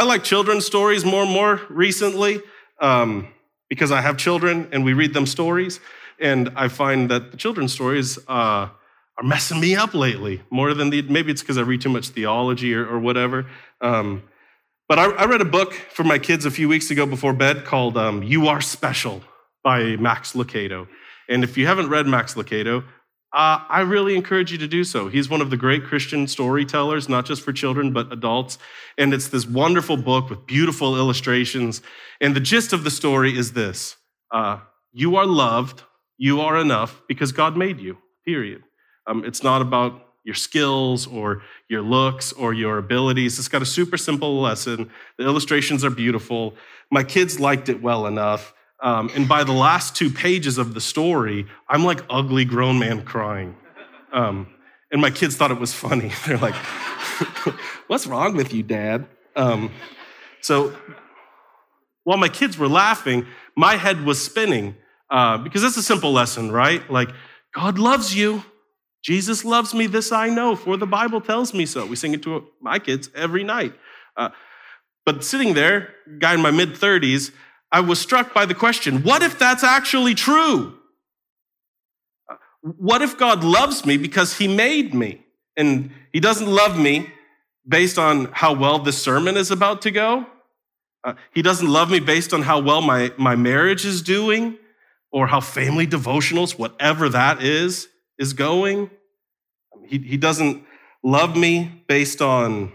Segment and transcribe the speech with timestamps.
[0.00, 2.40] I like children's stories more and more recently
[2.80, 3.28] um,
[3.68, 5.78] because I have children and we read them stories.
[6.18, 10.88] And I find that the children's stories uh, are messing me up lately more than
[10.88, 13.44] the, maybe it's because I read too much theology or, or whatever.
[13.82, 14.22] Um,
[14.88, 17.66] but I, I, read a book for my kids a few weeks ago before bed
[17.66, 19.22] called um, You Are Special
[19.62, 20.88] by Max Lucado.
[21.28, 22.84] And if you haven't read Max Lucado,
[23.32, 25.08] uh, I really encourage you to do so.
[25.08, 28.58] He's one of the great Christian storytellers, not just for children, but adults.
[28.98, 31.80] And it's this wonderful book with beautiful illustrations.
[32.20, 33.96] And the gist of the story is this
[34.32, 34.58] uh,
[34.92, 35.84] You are loved,
[36.18, 38.64] you are enough because God made you, period.
[39.06, 43.38] Um, it's not about your skills or your looks or your abilities.
[43.38, 44.90] It's got a super simple lesson.
[45.18, 46.56] The illustrations are beautiful.
[46.90, 48.52] My kids liked it well enough.
[48.82, 53.04] Um, and by the last two pages of the story, I'm like ugly grown man
[53.04, 53.56] crying.
[54.12, 54.48] Um,
[54.90, 56.12] and my kids thought it was funny.
[56.26, 56.54] They're like,
[57.86, 59.06] What's wrong with you, Dad?
[59.36, 59.70] Um,
[60.40, 60.74] so
[62.04, 63.26] while my kids were laughing,
[63.56, 64.76] my head was spinning
[65.10, 66.88] uh, because it's a simple lesson, right?
[66.90, 67.10] Like,
[67.54, 68.44] God loves you.
[69.02, 71.86] Jesus loves me, this I know, for the Bible tells me so.
[71.86, 73.74] We sing it to my kids every night.
[74.16, 74.30] Uh,
[75.04, 77.32] but sitting there, guy in my mid 30s,
[77.72, 80.74] I was struck by the question what if that's actually true?
[82.62, 85.24] What if God loves me because he made me?
[85.56, 87.10] And he doesn't love me
[87.66, 90.26] based on how well this sermon is about to go.
[91.02, 94.58] Uh, he doesn't love me based on how well my, my marriage is doing
[95.10, 98.90] or how family devotionals, whatever that is, is going.
[99.86, 100.62] He, he doesn't
[101.02, 102.72] love me based on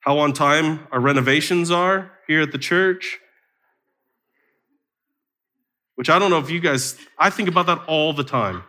[0.00, 3.18] how on time our renovations are here at the church
[5.94, 8.64] which I don't know if you guys, I think about that all the time.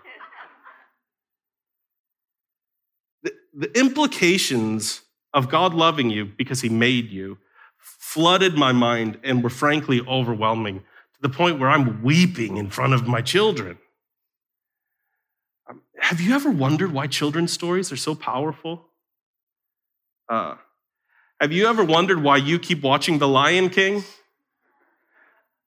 [3.23, 5.01] The, the implications
[5.33, 7.37] of God loving you because he made you
[7.77, 12.93] flooded my mind and were frankly overwhelming to the point where I'm weeping in front
[12.93, 13.77] of my children.
[15.69, 18.85] Um, have you ever wondered why children's stories are so powerful?
[20.29, 20.55] Uh,
[21.39, 24.03] have you ever wondered why you keep watching The Lion King?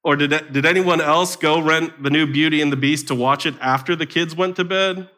[0.06, 3.44] Or did, did anyone else go rent the new Beauty and the Beast to watch
[3.44, 5.11] it after the kids went to bed?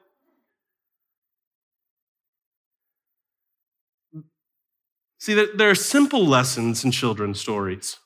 [5.19, 7.99] See, there are simple lessons in children's stories,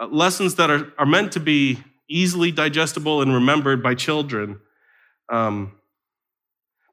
[0.00, 4.58] uh, lessons that are, are meant to be easily digestible and remembered by children.
[5.30, 5.72] Um,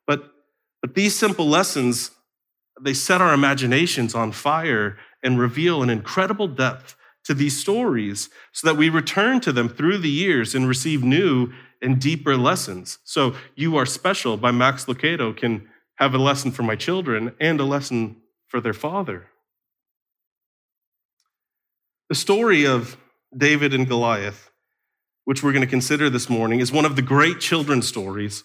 [0.06, 0.34] but,
[0.82, 2.12] but these simple lessons,
[2.82, 8.68] they set our imaginations on fire and reveal an incredible depth to these stories so
[8.68, 13.00] that we return to them through the years and receive new and deeper lessons.
[13.04, 17.60] So, You Are Special by Max Lucado can have a lesson for my children and
[17.60, 19.28] a lesson for their father.
[22.10, 22.98] The story of
[23.36, 24.50] David and Goliath,
[25.26, 28.44] which we're going to consider this morning, is one of the great children's stories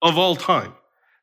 [0.00, 0.74] of all time.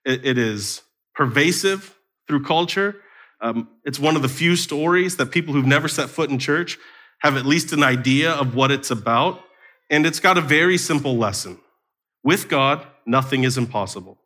[0.03, 0.81] It is
[1.15, 1.95] pervasive
[2.27, 3.01] through culture.
[3.39, 6.77] Um, it's one of the few stories that people who've never set foot in church
[7.19, 9.41] have at least an idea of what it's about.
[9.89, 11.59] And it's got a very simple lesson.
[12.23, 14.17] With God, nothing is impossible.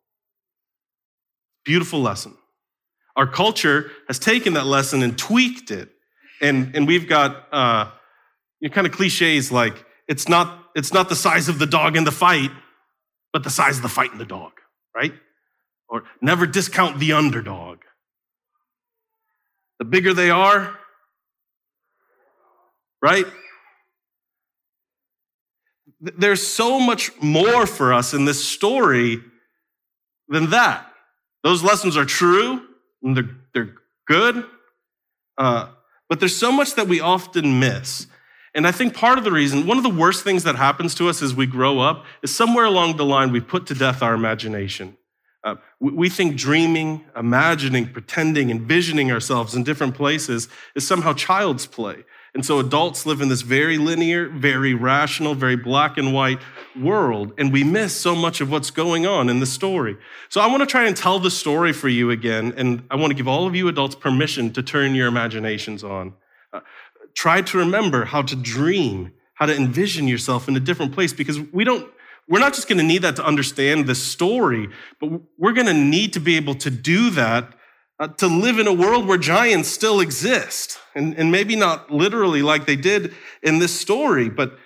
[1.66, 2.36] Beautiful lesson.
[3.16, 5.90] Our culture has taken that lesson and tweaked it.
[6.42, 7.92] And, and we've got uh,
[8.60, 11.96] you know, kind of cliches like it's not, it's not the size of the dog
[11.96, 12.52] in the fight,
[13.32, 14.54] but the size of the fight in the dog,
[14.96, 15.14] right?
[15.88, 17.80] Or never discount the underdog.
[19.82, 20.78] The bigger they are,
[23.02, 23.26] right?
[26.00, 29.24] There's so much more for us in this story
[30.28, 30.86] than that.
[31.44, 32.62] Those lessons are true
[33.02, 33.74] and they're, they're
[34.06, 34.46] good,
[35.40, 35.70] uh,
[36.08, 38.06] but there's so much that we often miss.
[38.54, 41.10] And I think part of the reason, one of the worst things that happens to
[41.10, 44.14] us as we grow up is somewhere along the line we put to death our
[44.14, 44.96] imagination.
[45.44, 52.04] Uh, we, think dreaming, imagining, pretending, envisioning ourselves in different places is somehow child's play.
[52.34, 56.40] And so adults live in this very linear, very rational, very black and white
[56.80, 59.98] world, and we miss so much of what's going on in the story.
[60.30, 63.12] So I want to try and tell the story for you again, and I want
[63.12, 66.14] to give all of you adults permission to turn your imaginations on.
[66.54, 66.62] Uh,
[67.16, 71.38] try to remember how to dream, how to envision yourself in a different place, because
[71.52, 71.92] we don't,
[72.28, 74.70] we're not just going to need that to understand the story,
[75.00, 77.54] but we're going to need to be able to do that
[78.00, 80.80] uh, to live in a world where giants still exist.
[80.96, 83.14] And, and maybe not literally like they did
[83.44, 84.58] in this story, but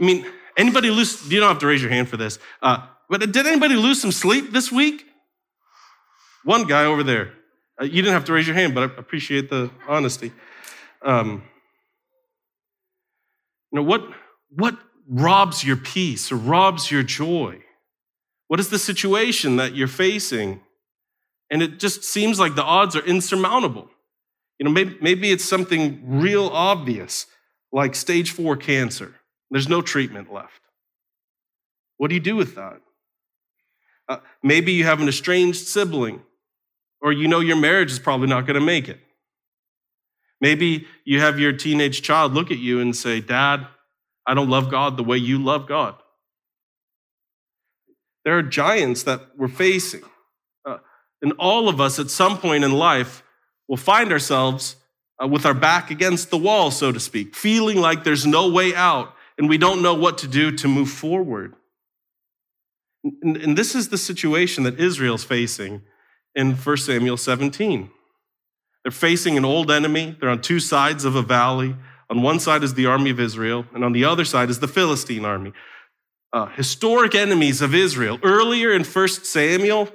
[0.00, 3.20] I mean, anybody lose, you don't have to raise your hand for this, uh, but
[3.32, 5.04] did anybody lose some sleep this week?
[6.44, 7.32] One guy over there.
[7.80, 10.32] Uh, you didn't have to raise your hand, but I appreciate the honesty.
[11.02, 11.42] Um,
[13.72, 14.02] you know, what,
[14.50, 14.78] what
[15.10, 17.58] robs your peace or robs your joy?
[18.48, 20.60] What is the situation that you're facing?
[21.50, 23.90] And it just seems like the odds are insurmountable.
[24.58, 27.26] You know, maybe, maybe it's something real obvious,
[27.72, 29.14] like stage four cancer.
[29.50, 30.60] There's no treatment left.
[31.96, 32.80] What do you do with that?
[34.08, 36.22] Uh, maybe you have an estranged sibling,
[37.00, 38.98] or you know your marriage is probably not going to make it.
[40.40, 43.66] Maybe you have your teenage child look at you and say, Dad,
[44.26, 45.94] I don't love God the way you love God.
[48.24, 50.02] There are giants that we're facing.
[50.64, 50.78] Uh,
[51.22, 53.22] and all of us at some point in life
[53.68, 54.76] will find ourselves
[55.22, 58.74] uh, with our back against the wall, so to speak, feeling like there's no way
[58.74, 61.54] out and we don't know what to do to move forward.
[63.02, 65.82] And, and this is the situation that Israel's facing
[66.34, 67.90] in 1 Samuel 17.
[68.84, 70.16] They're facing an old enemy.
[70.20, 71.74] They're on two sides of a valley.
[72.10, 74.68] On one side is the army of Israel, and on the other side is the
[74.68, 75.52] Philistine army.
[76.32, 78.18] Uh, historic enemies of Israel.
[78.22, 79.88] Earlier in 1 Samuel,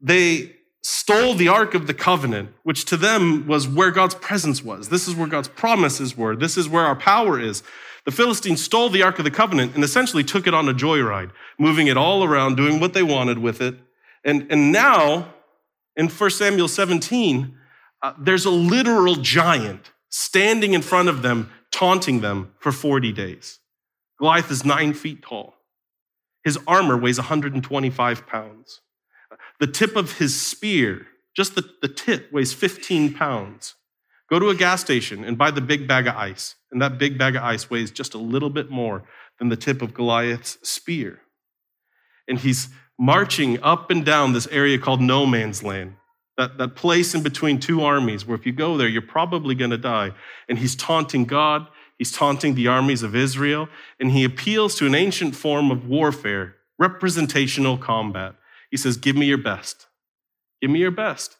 [0.00, 4.88] they stole the Ark of the Covenant, which to them was where God's presence was.
[4.88, 6.34] This is where God's promises were.
[6.34, 7.62] This is where our power is.
[8.04, 11.30] The Philistines stole the Ark of the Covenant and essentially took it on a joyride,
[11.58, 13.76] moving it all around, doing what they wanted with it.
[14.24, 15.34] And, and now,
[15.94, 17.56] in 1 Samuel 17,
[18.02, 23.58] uh, there's a literal giant standing in front of them, taunting them for 40 days.
[24.18, 25.54] Goliath is nine feet tall.
[26.44, 28.80] His armor weighs 125 pounds.
[29.58, 33.74] The tip of his spear, just the, the tip, weighs 15 pounds.
[34.28, 37.18] Go to a gas station and buy the big bag of ice, and that big
[37.18, 39.04] bag of ice weighs just a little bit more
[39.38, 41.20] than the tip of Goliath's spear.
[42.28, 42.68] And he's
[42.98, 45.96] marching up and down this area called no man's land
[46.36, 49.70] that, that place in between two armies where if you go there, you're probably going
[49.70, 50.12] to die.
[50.48, 51.66] And he's taunting God,
[51.98, 53.68] he's taunting the armies of Israel,
[54.00, 58.34] and he appeals to an ancient form of warfare, representational combat.
[58.70, 59.86] He says, Give me your best.
[60.60, 61.36] Give me your best,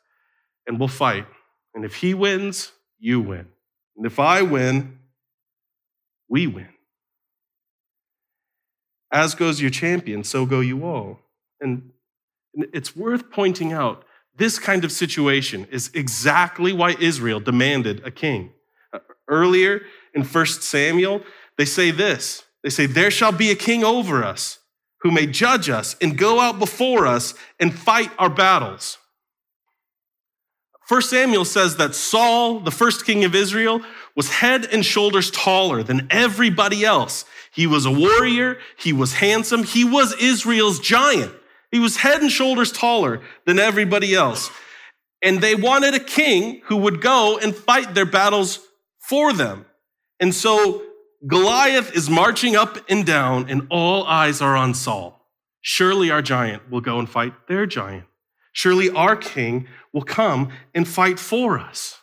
[0.67, 1.27] and we'll fight.
[1.75, 3.47] And if he wins, you win.
[3.97, 4.99] And if I win,
[6.29, 6.69] we win.
[9.13, 11.21] As goes your champion, so go you all.
[11.61, 11.91] And
[12.55, 14.05] it's worth pointing out
[14.37, 18.53] this kind of situation is exactly why Israel demanded a king.
[19.29, 19.83] Earlier
[20.15, 21.23] in 1 Samuel,
[21.59, 24.59] they say this they say, There shall be a king over us
[25.01, 28.99] who may judge us and go out before us and fight our battles.
[30.89, 33.81] 1 Samuel says that Saul, the first king of Israel,
[34.15, 37.25] was head and shoulders taller than everybody else.
[37.53, 41.33] He was a warrior, he was handsome, he was Israel's giant.
[41.73, 44.51] He was head and shoulders taller than everybody else.
[45.23, 48.61] And they wanted a king who would go and fight their battles
[49.01, 49.65] for them.
[50.21, 50.83] And so
[51.27, 55.27] Goliath is marching up and down, and all eyes are on Saul.
[55.63, 58.05] Surely our giant will go and fight their giant.
[58.53, 62.02] Surely our king will come and fight for us.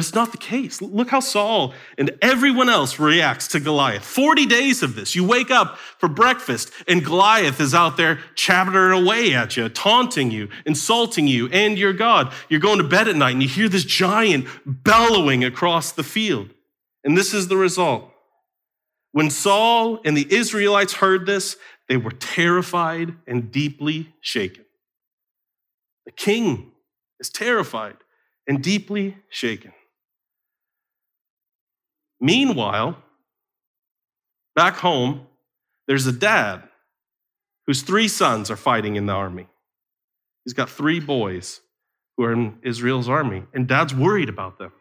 [0.00, 0.80] But it's not the case.
[0.80, 4.02] Look how Saul and everyone else reacts to Goliath.
[4.02, 5.14] 40 days of this.
[5.14, 10.30] You wake up for breakfast and Goliath is out there chattering away at you, taunting
[10.30, 12.32] you, insulting you and your God.
[12.48, 16.48] You're going to bed at night and you hear this giant bellowing across the field.
[17.04, 18.10] And this is the result.
[19.12, 21.58] When Saul and the Israelites heard this,
[21.90, 24.64] they were terrified and deeply shaken.
[26.06, 26.72] The king
[27.18, 27.96] is terrified
[28.46, 29.74] and deeply shaken.
[32.20, 32.96] Meanwhile,
[34.54, 35.26] back home,
[35.86, 36.62] there's a dad
[37.66, 39.46] whose three sons are fighting in the army.
[40.44, 41.60] He's got three boys
[42.16, 44.72] who are in Israel's army, and dad's worried about them.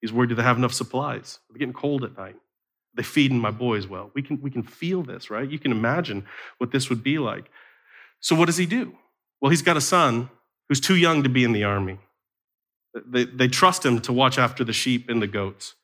[0.00, 1.38] He's worried do they have enough supplies?
[1.38, 2.34] Are They're getting cold at night.
[2.34, 4.10] Are they feeding my boys well?
[4.14, 5.50] We can, we can feel this, right?
[5.50, 6.26] You can imagine
[6.58, 7.50] what this would be like.
[8.20, 8.94] So, what does he do?
[9.40, 10.30] Well, he's got a son
[10.68, 11.98] who's too young to be in the army.
[13.04, 15.74] They, they trust him to watch after the sheep and the goats.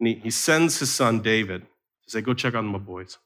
[0.00, 1.62] And he, he sends his son David
[2.04, 3.18] to say, Go check on my boys.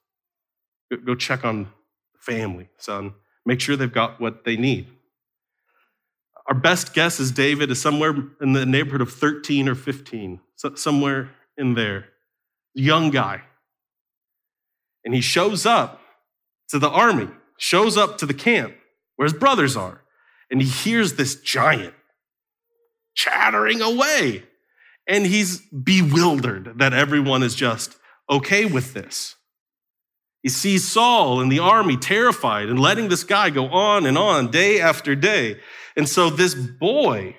[0.90, 1.64] Go, go check on
[2.12, 3.14] the family, son.
[3.46, 4.88] Make sure they've got what they need.
[6.46, 10.74] Our best guess is David is somewhere in the neighborhood of 13 or 15, so
[10.74, 12.06] somewhere in there.
[12.74, 13.42] Young guy.
[15.04, 16.00] And he shows up
[16.68, 18.74] to the army, shows up to the camp
[19.16, 20.02] where his brothers are,
[20.50, 21.94] and he hears this giant
[23.14, 24.44] chattering away.
[25.06, 27.96] And he's bewildered that everyone is just
[28.30, 29.36] okay with this.
[30.42, 34.50] He sees Saul and the army terrified and letting this guy go on and on
[34.50, 35.60] day after day.
[35.96, 37.36] And so this boy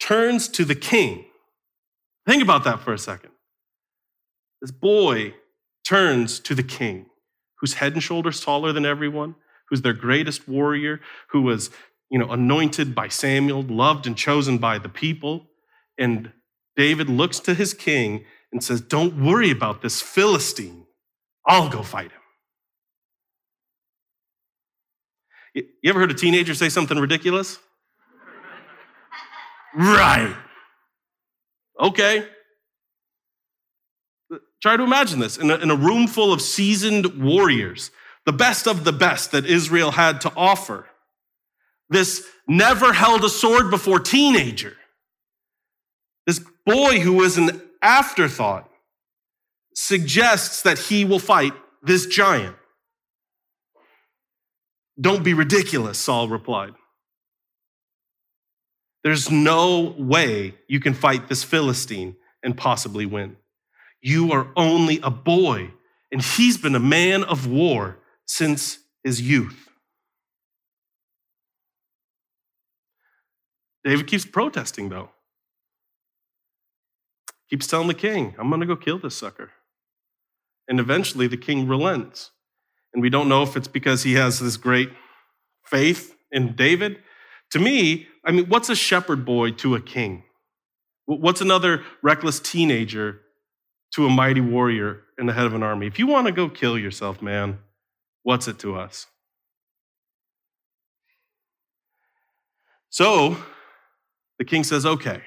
[0.00, 1.26] turns to the king.
[2.26, 3.30] Think about that for a second.
[4.60, 5.34] This boy
[5.84, 7.06] turns to the king,
[7.58, 9.34] who's head and shoulders taller than everyone,
[9.68, 11.70] who's their greatest warrior, who was,
[12.10, 15.46] you know, anointed by Samuel, loved and chosen by the people.
[15.96, 16.32] And
[16.76, 20.86] David looks to his king and says, Don't worry about this Philistine.
[21.46, 22.20] I'll go fight him.
[25.54, 27.58] You ever heard a teenager say something ridiculous?
[29.74, 30.36] right.
[31.80, 32.26] Okay.
[34.62, 37.90] Try to imagine this in a, in a room full of seasoned warriors,
[38.26, 40.89] the best of the best that Israel had to offer.
[41.90, 44.76] This never held a sword before teenager,
[46.26, 48.70] this boy who was an afterthought,
[49.74, 52.56] suggests that he will fight this giant.
[55.00, 56.74] Don't be ridiculous, Saul replied.
[59.02, 63.36] There's no way you can fight this Philistine and possibly win.
[64.02, 65.72] You are only a boy,
[66.12, 69.69] and he's been a man of war since his youth.
[73.84, 75.10] David keeps protesting, though.
[77.48, 79.50] Keeps telling the king, I'm going to go kill this sucker.
[80.68, 82.30] And eventually the king relents.
[82.92, 84.90] And we don't know if it's because he has this great
[85.64, 86.98] faith in David.
[87.52, 90.24] To me, I mean, what's a shepherd boy to a king?
[91.06, 93.22] What's another reckless teenager
[93.92, 95.86] to a mighty warrior in the head of an army.
[95.86, 97.58] If you want to go kill yourself, man,
[98.22, 99.06] what's it to us?
[102.88, 103.36] So
[104.40, 105.20] the king says, okay.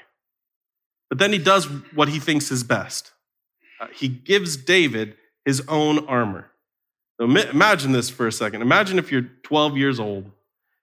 [1.07, 3.11] But then he does what he thinks is best.
[3.79, 5.15] Uh, he gives David
[5.45, 6.49] his own armor.
[7.17, 8.63] So imagine this for a second.
[8.63, 10.31] Imagine if you're 12 years old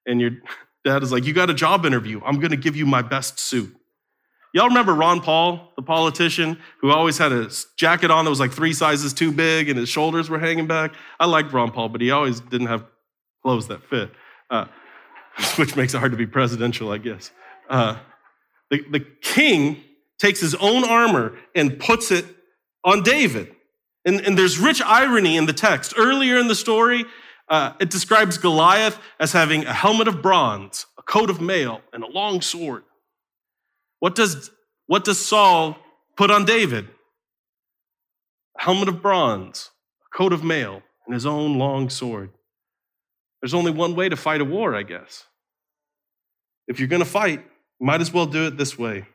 [0.07, 0.31] and your
[0.85, 2.21] dad is like, You got a job interview.
[2.25, 3.77] I'm going to give you my best suit.
[4.55, 8.53] Y'all remember Ron Paul, the politician, who always had a jacket on that was like
[8.53, 10.95] three sizes too big and his shoulders were hanging back?
[11.19, 12.85] I liked Ron Paul, but he always didn't have
[13.43, 14.13] clothes that fit,
[14.51, 14.67] uh,
[15.57, 17.33] which makes it hard to be presidential, I guess.
[17.69, 17.97] Uh,
[18.71, 19.83] the, the king
[20.19, 22.25] takes his own armor and puts it
[22.85, 23.55] on David.
[24.05, 25.95] And, and there's rich irony in the text.
[25.97, 27.05] Earlier in the story,
[27.49, 32.05] uh, it describes Goliath as having a helmet of bronze, a coat of mail, and
[32.05, 32.85] a long sword.
[33.99, 34.51] What does,
[34.87, 35.77] what does Saul
[36.17, 36.89] put on David?
[38.59, 39.71] A helmet of bronze,
[40.07, 42.31] a coat of mail, and his own long sword.
[43.43, 45.25] There's only one way to fight a war, I guess.
[46.69, 47.45] If you're going to fight,
[47.81, 49.07] might as well do it this way.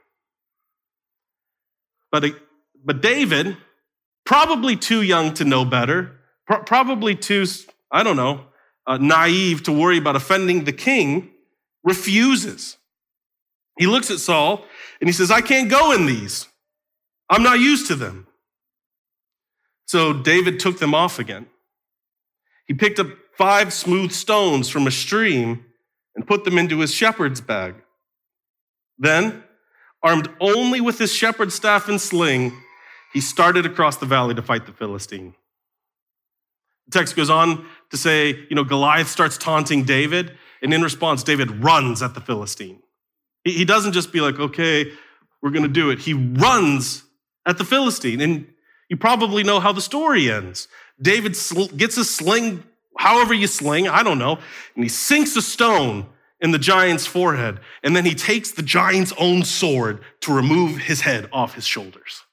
[2.11, 2.25] But,
[2.83, 3.57] but David,
[4.25, 7.45] probably too young to know better, probably too,
[7.91, 8.45] I don't know,
[8.87, 11.31] uh, naive to worry about offending the king,
[11.83, 12.77] refuses.
[13.77, 14.65] He looks at Saul
[14.99, 16.47] and he says, I can't go in these.
[17.29, 18.27] I'm not used to them.
[19.87, 21.47] So David took them off again.
[22.67, 23.07] He picked up
[23.37, 25.65] five smooth stones from a stream
[26.15, 27.75] and put them into his shepherd's bag.
[28.97, 29.43] Then,
[30.01, 32.53] armed only with his shepherd's staff and sling,
[33.13, 35.33] he started across the valley to fight the Philistine.
[36.87, 41.23] The text goes on to say, you know, Goliath starts taunting David, and in response,
[41.23, 42.81] David runs at the Philistine.
[43.43, 44.91] He doesn't just be like, okay,
[45.41, 45.99] we're going to do it.
[45.99, 47.03] He runs
[47.45, 48.19] at the Philistine.
[48.19, 48.47] And
[48.89, 50.67] you probably know how the story ends.
[50.99, 51.37] David
[51.77, 52.63] gets a sling,
[52.97, 54.39] however you sling, I don't know,
[54.75, 56.07] and he sinks a stone
[56.39, 57.59] in the giant's forehead.
[57.83, 62.23] And then he takes the giant's own sword to remove his head off his shoulders.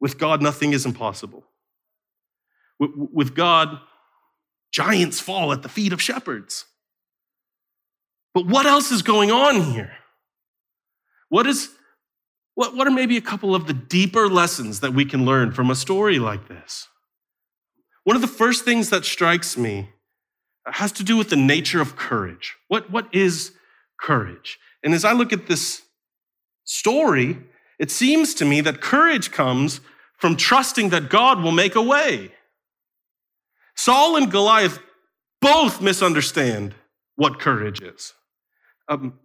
[0.00, 1.44] With God, nothing is impossible.
[2.78, 3.80] With God,
[4.70, 6.66] giants fall at the feet of shepherds.
[8.34, 9.92] But what else is going on here?
[11.28, 11.70] What is
[12.54, 15.70] what, what are maybe a couple of the deeper lessons that we can learn from
[15.70, 16.88] a story like this?
[18.02, 19.90] One of the first things that strikes me
[20.66, 22.56] has to do with the nature of courage.
[22.68, 23.52] What, what is
[24.00, 24.58] courage?
[24.82, 25.82] And as I look at this
[26.64, 27.38] story,
[27.78, 29.80] it seems to me that courage comes
[30.18, 32.32] from trusting that God will make a way.
[33.76, 34.80] Saul and Goliath
[35.40, 36.74] both misunderstand
[37.16, 38.12] what courage is.
[38.88, 39.18] Um,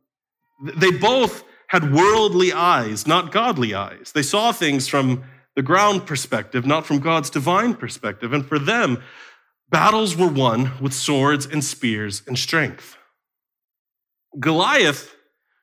[0.75, 4.11] they both had worldly eyes, not godly eyes.
[4.13, 5.23] They saw things from
[5.55, 8.33] the ground perspective, not from God's divine perspective.
[8.33, 9.01] And for them,
[9.73, 12.95] battles were won with swords and spears and strength.
[14.39, 15.15] Goliath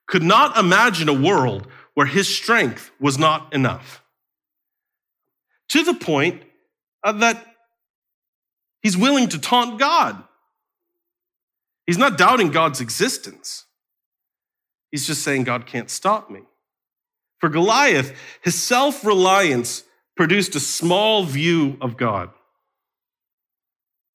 [0.08, 4.02] could not imagine a world where his strength was not enough.
[5.68, 6.42] To the point
[7.04, 7.46] uh, that
[8.82, 10.20] he's willing to taunt God.
[11.86, 13.64] He's not doubting God's existence.
[14.90, 16.40] He's just saying, God can't stop me.
[17.38, 18.12] For Goliath,
[18.42, 19.84] his self reliance
[20.16, 22.30] produced a small view of God.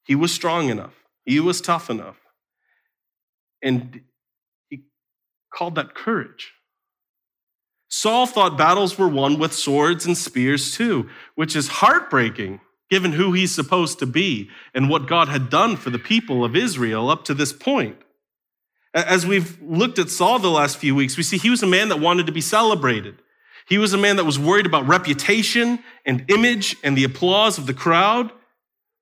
[0.06, 0.94] He was strong enough,
[1.26, 2.18] he was tough enough.
[3.62, 4.02] And
[4.70, 4.84] he
[5.54, 6.54] called that courage.
[7.90, 12.60] Saul thought battles were won with swords and spears too, which is heartbreaking
[12.90, 16.56] given who he's supposed to be and what God had done for the people of
[16.56, 17.98] Israel up to this point.
[18.94, 21.90] As we've looked at Saul the last few weeks, we see he was a man
[21.90, 23.16] that wanted to be celebrated.
[23.68, 27.66] He was a man that was worried about reputation and image and the applause of
[27.66, 28.32] the crowd.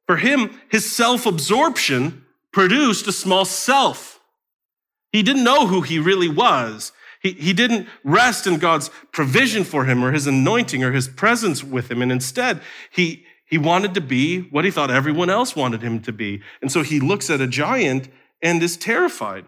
[0.07, 4.19] For him, his self absorption produced a small self.
[5.11, 6.91] He didn't know who he really was.
[7.21, 11.63] He, he didn't rest in God's provision for him or his anointing or his presence
[11.63, 12.01] with him.
[12.01, 16.11] And instead, he, he wanted to be what he thought everyone else wanted him to
[16.11, 16.41] be.
[16.61, 18.09] And so he looks at a giant
[18.41, 19.45] and is terrified.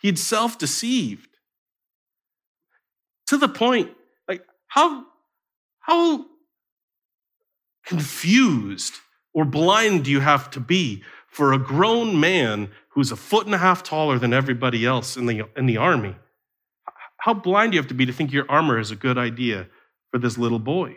[0.00, 1.28] He'd self deceived
[3.26, 3.90] to the point,
[4.28, 5.04] like, how,
[5.80, 6.26] how
[7.86, 8.94] confused
[9.32, 13.58] or blind you have to be for a grown man who's a foot and a
[13.58, 16.14] half taller than everybody else in the, in the army?
[17.18, 19.66] How blind do you have to be to think your armor is a good idea
[20.10, 20.96] for this little boy?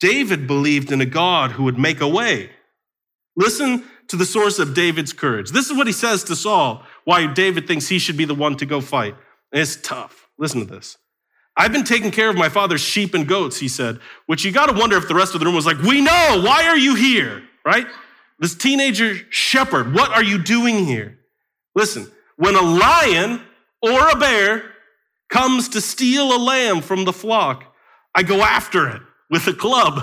[0.00, 2.50] David believed in a God who would make a way.
[3.36, 5.50] Listen to the source of David's courage.
[5.50, 8.56] This is what he says to Saul, why David thinks he should be the one
[8.56, 9.14] to go fight.
[9.52, 10.28] It's tough.
[10.38, 10.98] Listen to this.
[11.56, 14.66] I've been taking care of my father's sheep and goats, he said, which you got
[14.66, 16.94] to wonder if the rest of the room was like, We know, why are you
[16.94, 17.42] here?
[17.64, 17.86] Right?
[18.38, 21.18] This teenager shepherd, what are you doing here?
[21.74, 23.40] Listen, when a lion
[23.80, 24.64] or a bear
[25.30, 27.64] comes to steal a lamb from the flock,
[28.14, 30.02] I go after it with a club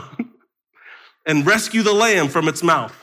[1.28, 2.96] and rescue the lamb from its mouth.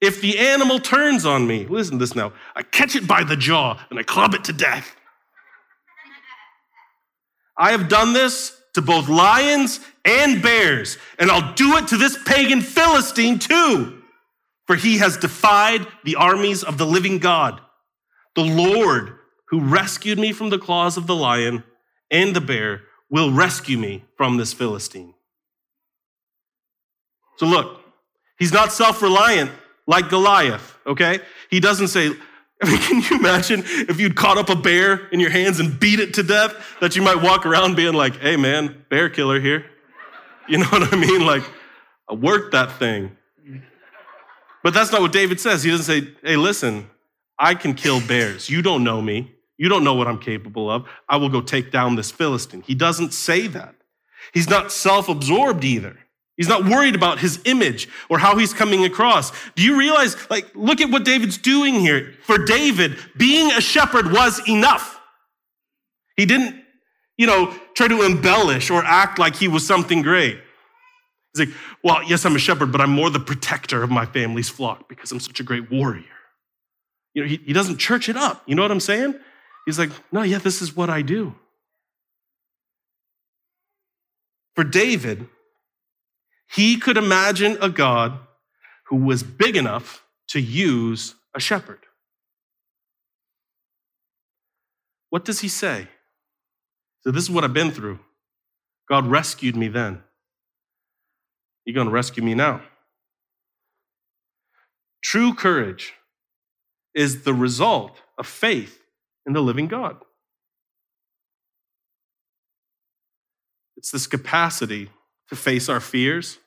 [0.00, 3.36] If the animal turns on me, listen to this now, I catch it by the
[3.36, 4.94] jaw and I club it to death.
[7.56, 12.18] I have done this to both lions and bears, and I'll do it to this
[12.24, 14.02] pagan Philistine too,
[14.66, 17.60] for he has defied the armies of the living God.
[18.34, 21.62] The Lord, who rescued me from the claws of the lion
[22.10, 25.14] and the bear, will rescue me from this Philistine.
[27.36, 27.80] So look,
[28.38, 29.50] he's not self reliant
[29.86, 31.20] like Goliath, okay?
[31.50, 32.12] He doesn't say,
[32.64, 35.78] I mean, can you imagine if you'd caught up a bear in your hands and
[35.78, 39.40] beat it to death, that you might walk around being like, hey man, bear killer
[39.40, 39.66] here.
[40.46, 41.24] You know what I mean?
[41.24, 41.42] Like,
[42.06, 43.16] I worked that thing.
[44.62, 45.62] But that's not what David says.
[45.62, 46.90] He doesn't say, hey, listen,
[47.38, 48.50] I can kill bears.
[48.50, 49.32] You don't know me.
[49.56, 50.86] You don't know what I'm capable of.
[51.08, 52.60] I will go take down this Philistine.
[52.60, 53.74] He doesn't say that.
[54.34, 55.98] He's not self absorbed either.
[56.36, 59.30] He's not worried about his image or how he's coming across.
[59.54, 62.14] Do you realize, like, look at what David's doing here.
[62.24, 65.00] For David, being a shepherd was enough.
[66.16, 66.60] He didn't,
[67.16, 70.40] you know, try to embellish or act like he was something great.
[71.32, 74.48] He's like, well, yes, I'm a shepherd, but I'm more the protector of my family's
[74.48, 76.04] flock because I'm such a great warrior.
[77.14, 78.42] You know, he, he doesn't church it up.
[78.46, 79.14] You know what I'm saying?
[79.66, 81.34] He's like, no, yeah, this is what I do.
[84.56, 85.28] For David,
[86.50, 88.18] he could imagine a God
[88.88, 91.80] who was big enough to use a shepherd.
[95.10, 95.88] What does he say?
[97.02, 97.98] So, this is what I've been through.
[98.88, 100.02] God rescued me then.
[101.64, 102.62] You're going to rescue me now.
[105.02, 105.94] True courage
[106.94, 108.80] is the result of faith
[109.26, 109.96] in the living God.
[113.76, 114.90] It's this capacity
[115.34, 116.38] to face our fears,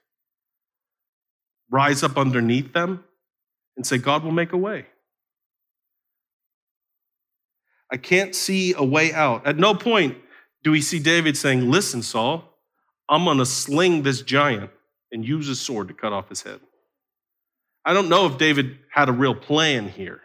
[1.69, 3.04] rise up underneath them,
[3.76, 4.86] and say, God will make a way.
[7.91, 9.45] I can't see a way out.
[9.45, 10.17] At no point
[10.63, 12.43] do we see David saying, Listen, Saul,
[13.08, 14.71] I'm going to sling this giant
[15.12, 16.60] and use his sword to cut off his head.
[17.86, 20.19] I don't know if David had a real plan here.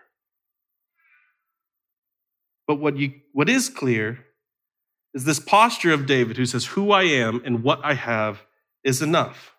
[2.66, 4.24] But what, you, what is clear
[5.14, 8.42] is this posture of David who says, Who I am and what I have
[8.84, 9.54] is enough.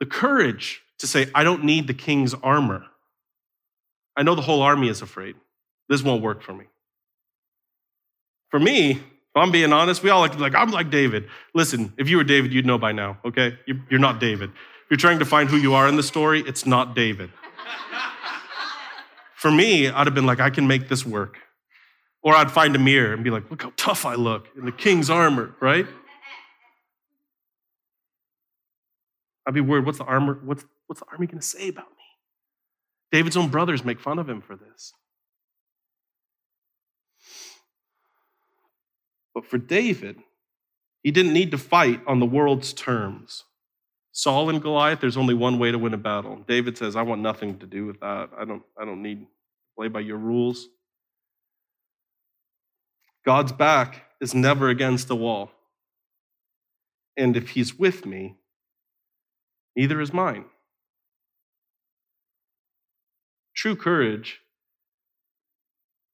[0.00, 2.84] The courage to say, I don't need the king's armor.
[4.16, 5.36] I know the whole army is afraid.
[5.88, 6.64] This won't work for me.
[8.50, 11.28] For me, if I'm being honest, we all like like, I'm like David.
[11.54, 13.58] Listen, if you were David, you'd know by now, okay?
[13.66, 14.50] You're not David.
[14.50, 17.30] If you're trying to find who you are in the story, it's not David.
[19.36, 21.38] For me, I'd have been like, I can make this work.
[22.22, 24.72] Or I'd find a mirror and be like, look how tough I look in the
[24.72, 25.86] king's armor, right?
[29.46, 32.04] I'd be worried, what's the armor, what's, what's the army gonna say about me?
[33.10, 34.92] David's own brothers make fun of him for this.
[39.34, 40.18] But for David,
[41.02, 43.44] he didn't need to fight on the world's terms.
[44.12, 46.44] Saul and Goliath, there's only one way to win a battle.
[46.46, 48.30] David says, I want nothing to do with that.
[48.36, 49.26] I don't, I don't need to
[49.76, 50.68] play by your rules.
[53.24, 55.50] God's back is never against the wall.
[57.16, 58.36] And if he's with me,
[59.76, 60.44] neither is mine.
[63.54, 64.40] True courage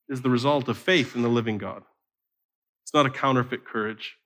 [0.09, 1.83] is the result of faith in the living God.
[2.85, 4.17] It's not a counterfeit courage,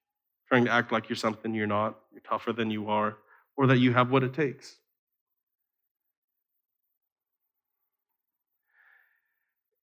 [0.48, 3.16] trying to act like you're something you're not, you're tougher than you are,
[3.56, 4.76] or that you have what it takes.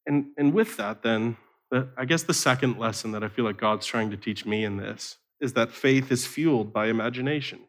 [0.07, 1.37] And, and with that, then,
[1.95, 4.77] I guess the second lesson that I feel like God's trying to teach me in
[4.77, 7.59] this is that faith is fueled by imagination.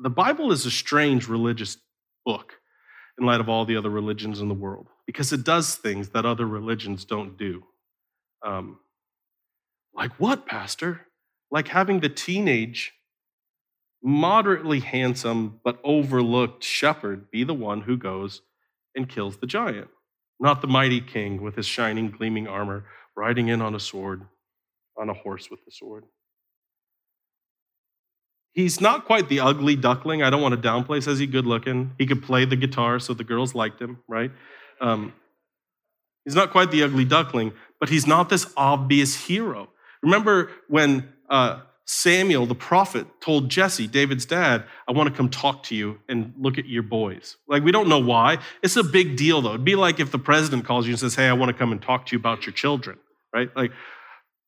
[0.00, 1.76] The Bible is a strange religious
[2.24, 2.54] book
[3.18, 6.24] in light of all the other religions in the world because it does things that
[6.24, 7.64] other religions don't do.
[8.44, 8.78] Um,
[9.94, 11.06] like what, Pastor?
[11.50, 12.92] Like having the teenage,
[14.02, 18.42] moderately handsome, but overlooked shepherd be the one who goes
[18.94, 19.88] and kills the giant,
[20.38, 22.84] not the mighty king with his shining, gleaming armor
[23.16, 24.22] riding in on a sword,
[24.96, 26.04] on a horse with a sword.
[28.58, 30.24] He's not quite the ugly duckling.
[30.24, 31.00] I don't want to downplay.
[31.00, 31.92] Says he's good looking.
[31.96, 34.32] He could play the guitar, so the girls liked him, right?
[34.80, 35.12] Um,
[36.24, 39.68] he's not quite the ugly duckling, but he's not this obvious hero.
[40.02, 45.62] Remember when uh, Samuel, the prophet, told Jesse, David's dad, I want to come talk
[45.64, 47.36] to you and look at your boys.
[47.46, 48.38] Like, we don't know why.
[48.64, 49.50] It's a big deal, though.
[49.50, 51.70] It'd be like if the president calls you and says, Hey, I want to come
[51.70, 52.98] and talk to you about your children,
[53.32, 53.54] right?
[53.54, 53.70] Like,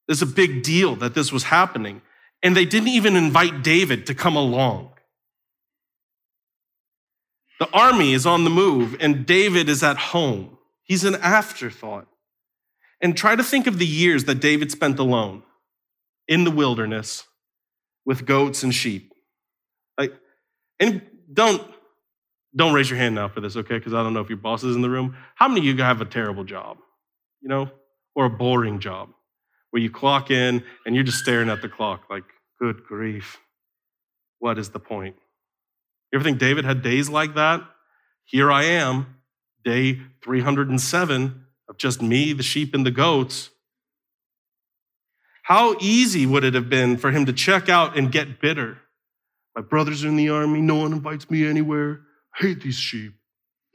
[0.08, 2.02] it's a big deal that this was happening.
[2.42, 4.90] And they didn't even invite David to come along.
[7.58, 10.56] The army is on the move, and David is at home.
[10.82, 12.06] He's an afterthought.
[13.02, 15.42] And try to think of the years that David spent alone
[16.26, 17.24] in the wilderness
[18.06, 19.12] with goats and sheep.
[19.98, 20.14] Like,
[20.78, 21.62] and don't
[22.56, 23.78] don't raise your hand now for this, okay?
[23.78, 25.16] Because I don't know if your boss is in the room.
[25.36, 26.78] How many of you have a terrible job,
[27.40, 27.70] you know,
[28.16, 29.10] or a boring job
[29.70, 32.24] where you clock in and you're just staring at the clock, like,
[32.58, 33.38] good grief,
[34.38, 35.16] what is the point?
[36.12, 37.62] You ever think David had days like that?
[38.24, 39.16] Here I am,
[39.64, 43.50] day 307 of just me, the sheep, and the goats.
[45.44, 48.78] How easy would it have been for him to check out and get bitter?
[49.54, 52.00] My brothers are in the army, no one invites me anywhere.
[52.34, 53.14] I hate these sheep.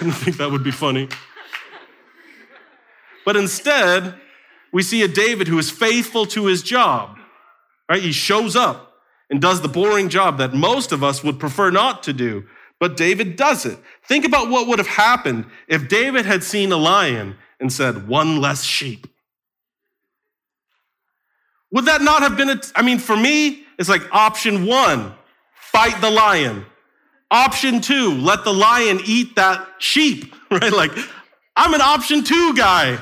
[0.00, 1.08] I didn't think that would be funny.
[3.28, 4.14] But instead,
[4.72, 7.18] we see a David who is faithful to his job.
[7.86, 8.00] Right?
[8.00, 8.94] He shows up
[9.28, 12.46] and does the boring job that most of us would prefer not to do.
[12.80, 13.78] But David does it.
[14.02, 18.40] Think about what would have happened if David had seen a lion and said, one
[18.40, 19.06] less sheep.
[21.70, 25.12] Would that not have been a, I mean, for me, it's like option one,
[25.52, 26.64] fight the lion.
[27.30, 30.72] Option two, let the lion eat that sheep, right?
[30.72, 30.92] Like,
[31.54, 32.98] I'm an option two guy.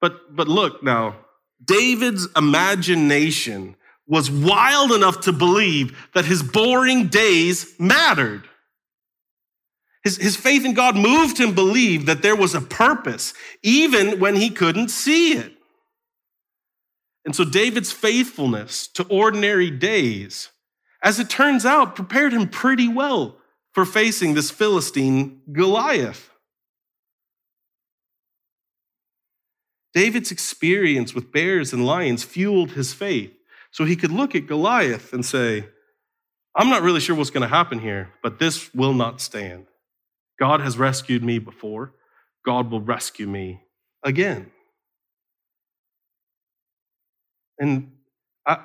[0.00, 1.16] But, but look now,
[1.64, 8.48] David's imagination was wild enough to believe that his boring days mattered.
[10.04, 14.20] His, his faith in God moved him to believe that there was a purpose, even
[14.20, 15.52] when he couldn't see it.
[17.24, 20.50] And so David's faithfulness to ordinary days,
[21.02, 23.38] as it turns out, prepared him pretty well
[23.72, 26.30] for facing this Philistine Goliath.
[29.96, 33.32] David's experience with bears and lions fueled his faith.
[33.70, 35.70] So he could look at Goliath and say,
[36.54, 39.64] I'm not really sure what's going to happen here, but this will not stand.
[40.38, 41.94] God has rescued me before.
[42.44, 43.62] God will rescue me
[44.04, 44.50] again.
[47.58, 47.92] And
[48.46, 48.64] I,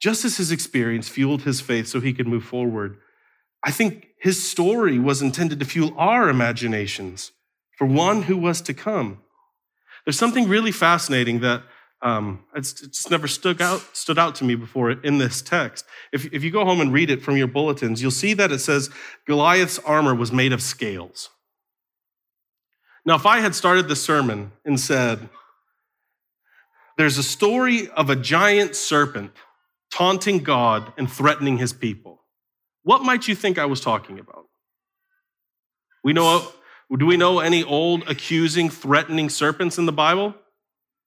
[0.00, 2.98] just as his experience fueled his faith so he could move forward,
[3.64, 7.32] I think his story was intended to fuel our imaginations
[7.76, 9.22] for one who was to come.
[10.08, 11.64] There's something really fascinating that
[12.00, 15.84] um, it's, just never stood out, stood out to me before in this text.
[16.14, 18.60] If, if you go home and read it from your bulletins, you'll see that it
[18.60, 18.88] says
[19.26, 21.28] Goliath's armor was made of scales.
[23.04, 25.28] Now, if I had started the sermon and said,
[26.96, 29.32] there's a story of a giant serpent
[29.92, 32.22] taunting God and threatening his people,
[32.82, 34.46] what might you think I was talking about?
[36.02, 36.50] We know,
[36.96, 40.34] do we know any old accusing, threatening serpents in the Bible?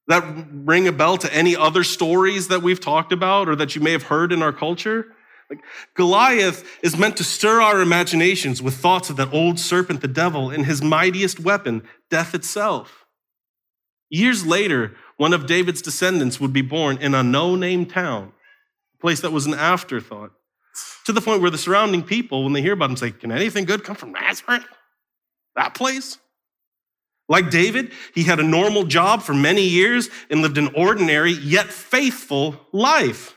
[0.08, 3.82] That ring a bell to any other stories that we've talked about or that you
[3.82, 5.16] may have heard in our culture?
[5.50, 5.64] Like
[5.96, 10.50] Goliath is meant to stir our imaginations with thoughts of that old serpent, the devil,
[10.50, 13.06] and his mightiest weapon, death itself.
[14.10, 18.34] Years later, one of David's descendants would be born in a no name town,
[18.96, 20.32] a place that was an afterthought,
[21.06, 23.66] to the point where the surrounding people, when they hear about him, say, Can anything
[23.66, 24.66] good come from Nazareth?
[25.56, 26.18] That place?
[27.32, 31.68] Like David, he had a normal job for many years and lived an ordinary yet
[31.68, 33.36] faithful life.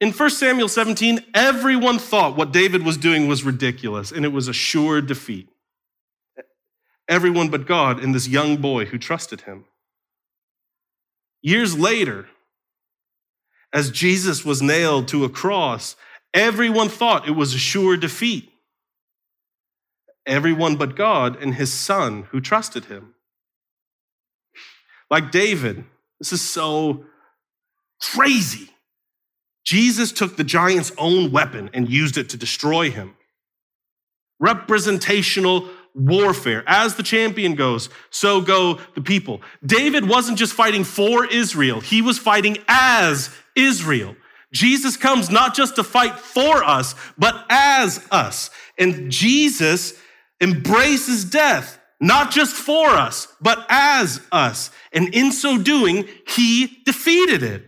[0.00, 4.46] In 1 Samuel 17, everyone thought what David was doing was ridiculous and it was
[4.46, 5.48] a sure defeat.
[7.08, 9.64] Everyone but God and this young boy who trusted him.
[11.42, 12.28] Years later,
[13.72, 15.96] as Jesus was nailed to a cross,
[16.34, 18.52] everyone thought it was a sure defeat
[20.26, 23.14] everyone but God and his son who trusted him.
[25.10, 25.84] Like David,
[26.18, 27.04] this is so
[28.00, 28.70] crazy.
[29.64, 33.16] Jesus took the giant's own weapon and used it to destroy him.
[34.38, 36.62] Representational warfare.
[36.66, 39.40] As the champion goes, so go the people.
[39.64, 44.14] David wasn't just fighting for Israel, he was fighting as Israel.
[44.52, 48.50] Jesus comes not just to fight for us, but as us.
[48.78, 49.94] And Jesus
[50.40, 54.70] embraces death, not just for us, but as us.
[54.92, 57.64] And in so doing, he defeated it.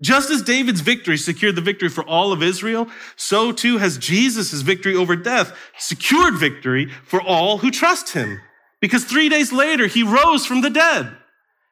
[0.00, 4.60] Just as David's victory secured the victory for all of Israel, so too has Jesus'
[4.62, 8.40] victory over death secured victory for all who trust him.
[8.80, 11.16] Because three days later, he rose from the dead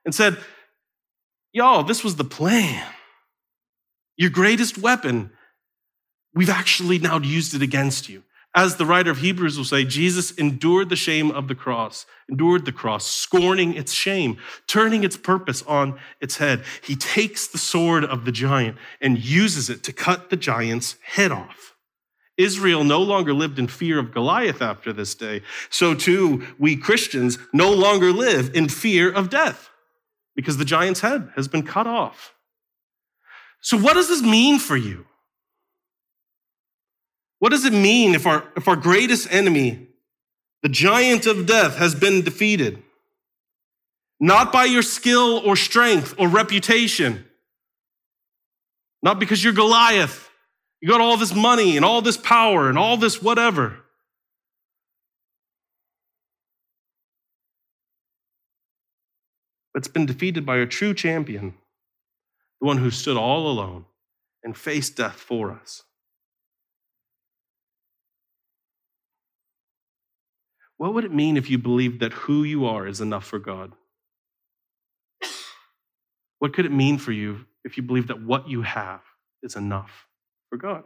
[0.05, 0.39] and said,
[1.53, 2.85] Y'all, this was the plan.
[4.17, 5.31] Your greatest weapon,
[6.35, 8.25] we've actually now used it against you.
[8.57, 12.65] As the writer of Hebrews will say, Jesus endured the shame of the cross, endured
[12.65, 16.65] the cross, scorning its shame, turning its purpose on its head.
[16.83, 21.33] He takes the sword of the giant and uses it to cut the giant's head
[21.33, 21.75] off.
[22.39, 25.43] Israel no longer lived in fear of Goliath after this day.
[25.69, 29.69] So too, we Christians no longer live in fear of death
[30.35, 32.33] because the giant's head has been cut off.
[33.61, 35.07] So, what does this mean for you?
[37.39, 39.89] What does it mean if our, if our greatest enemy,
[40.63, 42.83] the giant of death, has been defeated?
[44.19, 47.27] Not by your skill or strength or reputation,
[49.03, 50.31] not because you're Goliath.
[50.81, 53.79] You got all this money and all this power and all this whatever.
[59.73, 61.55] But it's been defeated by a true champion,
[62.61, 63.85] the one who stood all alone
[64.43, 65.83] and faced death for us.
[70.79, 73.73] What would it mean if you believed that who you are is enough for God?
[76.39, 79.01] What could it mean for you if you believe that what you have
[79.43, 80.07] is enough
[80.51, 80.85] for God?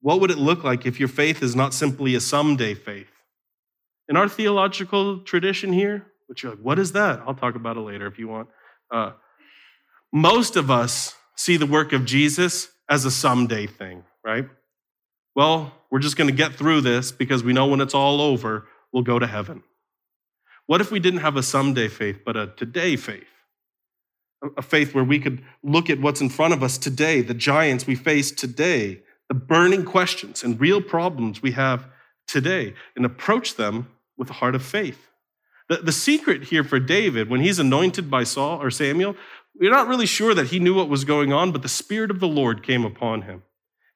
[0.00, 3.10] What would it look like if your faith is not simply a someday faith?
[4.08, 7.20] In our theological tradition here, which you're like, what is that?
[7.26, 8.48] I'll talk about it later if you want.
[8.92, 9.12] Uh,
[10.12, 14.46] most of us see the work of Jesus as a someday thing, right?
[15.34, 18.66] Well, we're just going to get through this because we know when it's all over,
[18.92, 19.62] we'll go to heaven.
[20.66, 23.26] What if we didn't have a someday faith, but a today faith?
[24.56, 27.86] A faith where we could look at what's in front of us today, the giants
[27.86, 31.86] we face today, the burning questions and real problems we have
[32.26, 35.08] today, and approach them with a heart of faith.
[35.68, 39.16] The, the secret here for David, when he's anointed by Saul or Samuel,
[39.58, 42.20] we're not really sure that he knew what was going on, but the Spirit of
[42.20, 43.42] the Lord came upon him.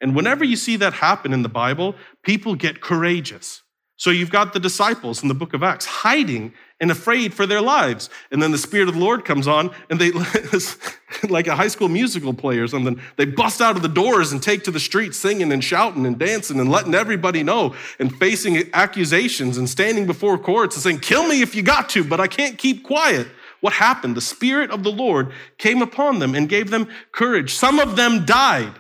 [0.00, 3.62] And whenever you see that happen in the Bible, people get courageous.
[3.98, 7.62] So you've got the disciples in the book of Acts hiding and afraid for their
[7.62, 8.10] lives.
[8.30, 10.12] And then the Spirit of the Lord comes on, and they,
[11.30, 14.42] like a high school musical play or something, they bust out of the doors and
[14.42, 18.68] take to the streets singing and shouting and dancing and letting everybody know and facing
[18.74, 22.26] accusations and standing before courts and saying, Kill me if you got to, but I
[22.26, 23.26] can't keep quiet.
[23.60, 24.14] What happened?
[24.14, 27.54] The Spirit of the Lord came upon them and gave them courage.
[27.54, 28.74] Some of them died.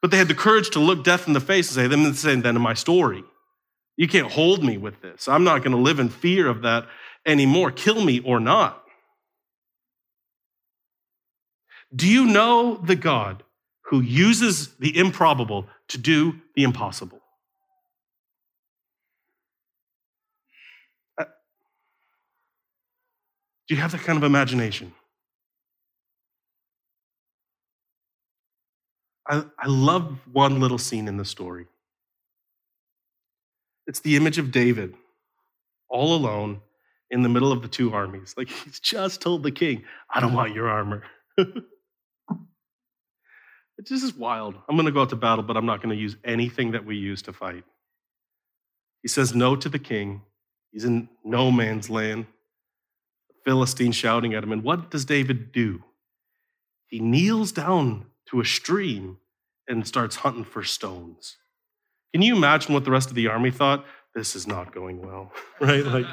[0.00, 2.42] But they had the courage to look death in the face and say, "Them saying
[2.42, 3.22] that in my story.
[3.96, 5.28] You can't hold me with this.
[5.28, 6.86] I'm not going to live in fear of that
[7.26, 7.70] anymore.
[7.70, 8.82] Kill me or not.
[11.94, 13.42] Do you know the God
[13.86, 17.20] who uses the improbable to do the impossible?
[21.18, 21.24] Uh,
[23.68, 24.94] do you have that kind of imagination?
[29.30, 31.66] I, I love one little scene in the story.
[33.86, 34.94] It's the image of David
[35.88, 36.60] all alone
[37.10, 38.34] in the middle of the two armies.
[38.36, 41.04] Like he's just told the king, I don't want your armor.
[41.38, 41.62] this
[44.02, 44.56] is wild.
[44.68, 46.84] I'm going to go out to battle, but I'm not going to use anything that
[46.84, 47.64] we use to fight.
[49.02, 50.22] He says no to the king.
[50.72, 52.26] He's in no man's land.
[53.28, 54.50] The Philistine shouting at him.
[54.52, 55.84] And what does David do?
[56.86, 59.18] He kneels down to a stream
[59.70, 61.36] and starts hunting for stones.
[62.12, 63.86] Can you imagine what the rest of the army thought?
[64.14, 65.84] This is not going well, right?
[65.84, 66.06] Like,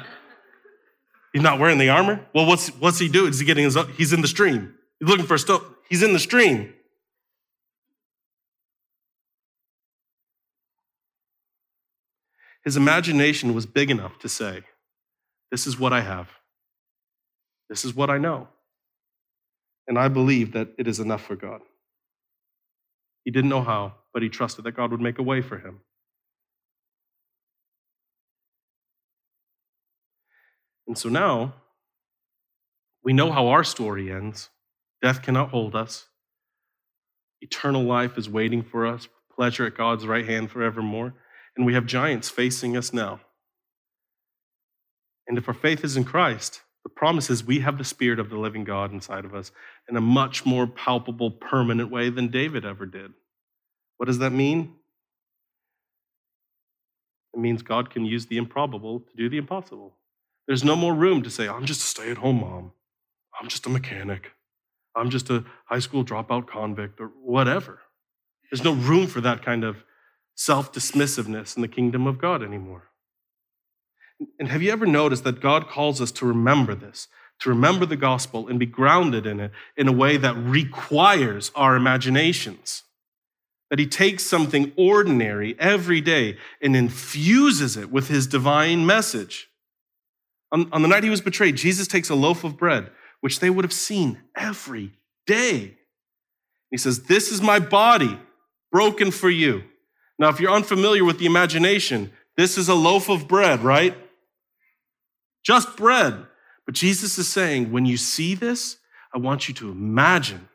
[1.32, 2.24] he's not wearing the armor.
[2.32, 3.30] Well, what's what's he doing?
[3.30, 3.76] Is he getting his?
[3.96, 4.74] He's in the stream.
[5.00, 5.62] He's looking for a stone.
[5.88, 6.72] He's in the stream.
[12.64, 14.62] His imagination was big enough to say,
[15.50, 16.28] This is what I have.
[17.68, 18.48] This is what I know.
[19.86, 21.62] And I believe that it is enough for God.
[23.28, 25.80] He didn't know how, but he trusted that God would make a way for him.
[30.86, 31.52] And so now
[33.04, 34.48] we know how our story ends.
[35.02, 36.06] Death cannot hold us.
[37.42, 41.12] Eternal life is waiting for us, pleasure at God's right hand forevermore.
[41.54, 43.20] And we have giants facing us now.
[45.26, 48.30] And if our faith is in Christ, the promise is we have the Spirit of
[48.30, 49.52] the living God inside of us
[49.90, 53.12] in a much more palpable, permanent way than David ever did.
[53.98, 54.74] What does that mean?
[57.34, 59.96] It means God can use the improbable to do the impossible.
[60.46, 62.72] There's no more room to say, I'm just a stay at home mom.
[63.38, 64.32] I'm just a mechanic.
[64.96, 67.80] I'm just a high school dropout convict or whatever.
[68.50, 69.84] There's no room for that kind of
[70.36, 72.87] self dismissiveness in the kingdom of God anymore.
[74.38, 77.08] And have you ever noticed that God calls us to remember this,
[77.40, 81.76] to remember the gospel and be grounded in it in a way that requires our
[81.76, 82.82] imaginations?
[83.70, 89.48] That He takes something ordinary every day and infuses it with His divine message.
[90.50, 93.50] On, on the night he was betrayed, Jesus takes a loaf of bread, which they
[93.50, 94.92] would have seen every
[95.26, 95.76] day.
[96.70, 98.18] He says, This is my body
[98.72, 99.64] broken for you.
[100.18, 103.94] Now, if you're unfamiliar with the imagination, this is a loaf of bread, right?
[105.48, 106.26] Just bread.
[106.66, 108.76] But Jesus is saying, when you see this,
[109.14, 110.48] I want you to imagine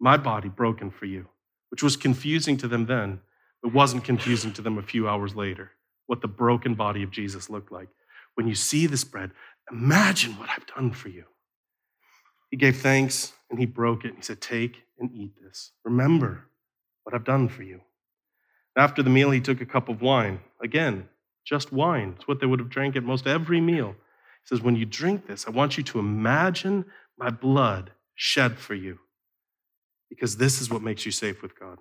[0.00, 1.28] my body broken for you,
[1.70, 3.20] which was confusing to them then.
[3.62, 5.72] It wasn't confusing to them a few hours later,
[6.06, 7.88] what the broken body of Jesus looked like
[8.36, 9.32] when you see this bread,
[9.70, 11.24] imagine what I've done for you.
[12.50, 14.14] He gave thanks and he broke it.
[14.14, 15.72] He said, Take and eat this.
[15.84, 16.44] Remember
[17.02, 17.80] what I've done for you.
[18.76, 20.40] After the meal, he took a cup of wine.
[20.62, 21.08] Again,
[21.44, 22.14] just wine.
[22.16, 23.96] It's what they would have drank at most every meal.
[24.46, 26.86] Says, When you drink this, I want you to imagine
[27.18, 28.98] my blood shed for you.
[30.08, 31.78] Because this is what makes you safe with God.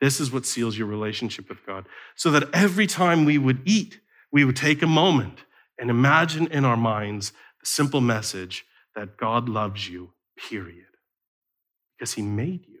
[0.00, 1.86] This is what seals your relationship with God.
[2.14, 5.40] So that every time we would eat, we would take a moment
[5.78, 10.10] and imagine in our minds the simple message that God loves you,
[10.48, 10.84] period.
[11.96, 12.80] Because He made you,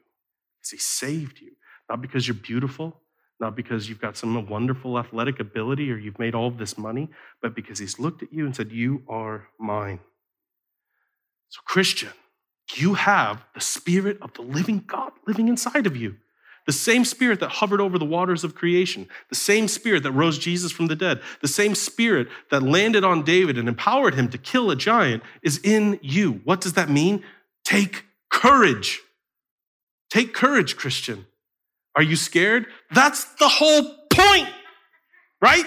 [0.58, 1.52] because He saved you,
[1.88, 3.00] not because you're beautiful,
[3.40, 7.08] not because you've got some wonderful athletic ability or you've made all of this money,
[7.42, 10.00] but because He's looked at you and said, You are mine.
[11.48, 12.10] So, Christian,
[12.74, 16.16] you have the Spirit of the living God living inside of you.
[16.66, 20.36] The same spirit that hovered over the waters of creation, the same spirit that rose
[20.36, 24.38] Jesus from the dead, the same spirit that landed on David and empowered him to
[24.38, 26.40] kill a giant is in you.
[26.42, 27.22] What does that mean?
[27.64, 29.00] Take courage.
[30.10, 31.26] Take courage, Christian.
[31.96, 32.66] Are you scared?
[32.90, 34.48] That's the whole point,
[35.40, 35.64] right?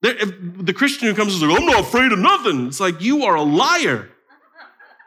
[0.00, 2.68] The Christian who comes is like, I'm not afraid of nothing.
[2.68, 4.08] It's like, you are a liar.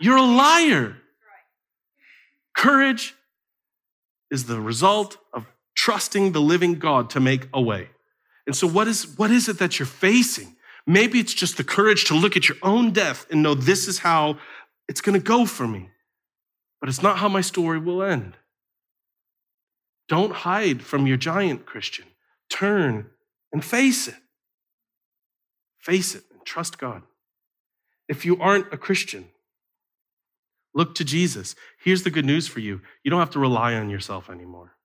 [0.01, 0.97] You're a liar.
[2.55, 3.15] Courage
[4.29, 7.89] is the result of trusting the living God to make a way.
[8.45, 10.58] And so, what is, what is it that you're facing?
[10.86, 13.99] Maybe it's just the courage to look at your own death and know this is
[13.99, 14.38] how
[14.89, 15.89] it's going to go for me.
[16.82, 18.36] But it's not how my story will end.
[20.10, 22.06] Don't hide from your giant, Christian.
[22.50, 23.10] Turn
[23.54, 24.15] and face it.
[25.78, 27.04] Face it and trust God.
[28.10, 29.29] If you aren't a Christian,
[30.73, 31.56] Look to Jesus.
[31.83, 34.75] Here's the good news for you you don't have to rely on yourself anymore.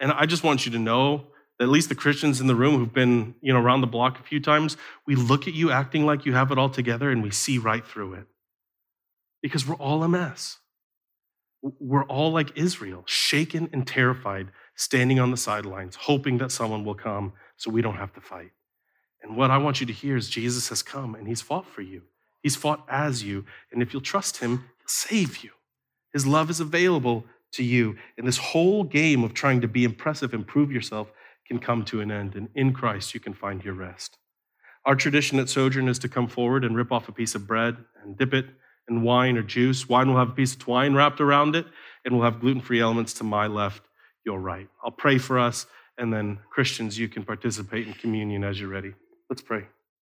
[0.00, 1.26] And I just want you to know
[1.58, 4.18] that at least the Christians in the room who've been you know, around the block
[4.20, 7.22] a few times, we look at you acting like you have it all together and
[7.22, 8.26] we see right through it.
[9.42, 10.58] Because we're all a mess.
[11.62, 16.94] We're all like Israel, shaken and terrified, standing on the sidelines, hoping that someone will
[16.94, 18.50] come so we don't have to fight.
[19.22, 21.82] And what I want you to hear is Jesus has come and he's fought for
[21.82, 22.02] you.
[22.42, 23.44] He's fought as you.
[23.70, 25.50] And if you'll trust him, he'll save you.
[26.12, 27.96] His love is available to you.
[28.18, 31.12] And this whole game of trying to be impressive and prove yourself
[31.46, 32.34] can come to an end.
[32.34, 34.18] And in Christ, you can find your rest.
[34.84, 37.76] Our tradition at Sojourn is to come forward and rip off a piece of bread
[38.02, 38.46] and dip it
[38.88, 39.88] in wine or juice.
[39.88, 41.66] Wine will have a piece of twine wrapped around it,
[42.04, 43.82] and we'll have gluten free elements to my left,
[44.24, 44.68] your right.
[44.84, 45.66] I'll pray for us,
[45.98, 48.94] and then Christians, you can participate in communion as you're ready.
[49.28, 49.66] Let's pray.